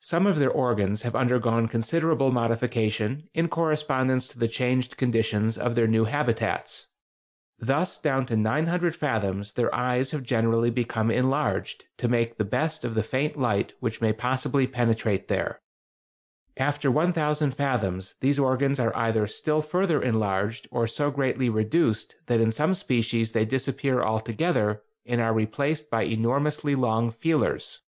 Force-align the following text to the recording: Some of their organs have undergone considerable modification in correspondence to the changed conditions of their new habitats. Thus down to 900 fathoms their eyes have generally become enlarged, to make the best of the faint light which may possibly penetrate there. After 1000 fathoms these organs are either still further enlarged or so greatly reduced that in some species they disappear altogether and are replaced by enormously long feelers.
Some 0.00 0.26
of 0.26 0.40
their 0.40 0.50
organs 0.50 1.02
have 1.02 1.14
undergone 1.14 1.68
considerable 1.68 2.32
modification 2.32 3.28
in 3.32 3.46
correspondence 3.46 4.26
to 4.26 4.36
the 4.36 4.48
changed 4.48 4.96
conditions 4.96 5.56
of 5.56 5.76
their 5.76 5.86
new 5.86 6.06
habitats. 6.06 6.88
Thus 7.60 7.96
down 7.96 8.26
to 8.26 8.36
900 8.36 8.96
fathoms 8.96 9.52
their 9.52 9.72
eyes 9.72 10.10
have 10.10 10.24
generally 10.24 10.70
become 10.70 11.12
enlarged, 11.12 11.84
to 11.98 12.08
make 12.08 12.38
the 12.38 12.44
best 12.44 12.84
of 12.84 12.96
the 12.96 13.04
faint 13.04 13.38
light 13.38 13.72
which 13.78 14.00
may 14.00 14.12
possibly 14.12 14.66
penetrate 14.66 15.28
there. 15.28 15.60
After 16.56 16.90
1000 16.90 17.52
fathoms 17.52 18.16
these 18.18 18.36
organs 18.40 18.80
are 18.80 18.96
either 18.96 19.28
still 19.28 19.62
further 19.62 20.02
enlarged 20.02 20.66
or 20.72 20.88
so 20.88 21.12
greatly 21.12 21.48
reduced 21.48 22.16
that 22.26 22.40
in 22.40 22.50
some 22.50 22.74
species 22.74 23.30
they 23.30 23.44
disappear 23.44 24.02
altogether 24.02 24.82
and 25.06 25.20
are 25.20 25.32
replaced 25.32 25.88
by 25.88 26.02
enormously 26.02 26.74
long 26.74 27.12
feelers. 27.12 27.82